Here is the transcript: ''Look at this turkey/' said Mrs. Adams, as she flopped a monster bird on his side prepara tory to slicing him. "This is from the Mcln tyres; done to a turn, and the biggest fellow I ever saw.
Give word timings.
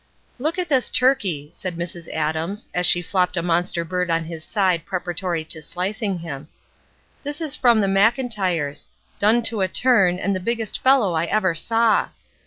''Look 0.39 0.57
at 0.57 0.67
this 0.67 0.89
turkey/' 0.89 1.53
said 1.53 1.75
Mrs. 1.77 2.07
Adams, 2.11 2.67
as 2.73 2.87
she 2.87 3.03
flopped 3.03 3.37
a 3.37 3.43
monster 3.43 3.85
bird 3.85 4.09
on 4.09 4.23
his 4.23 4.43
side 4.43 4.83
prepara 4.83 5.15
tory 5.15 5.45
to 5.45 5.61
slicing 5.61 6.17
him. 6.17 6.47
"This 7.21 7.39
is 7.39 7.55
from 7.55 7.81
the 7.81 7.85
Mcln 7.87 8.33
tyres; 8.33 8.87
done 9.19 9.43
to 9.43 9.61
a 9.61 9.67
turn, 9.67 10.17
and 10.17 10.35
the 10.35 10.39
biggest 10.39 10.81
fellow 10.81 11.13
I 11.13 11.25
ever 11.25 11.53
saw. 11.53 12.07